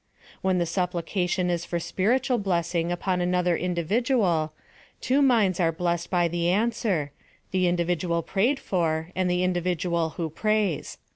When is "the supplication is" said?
0.57-1.63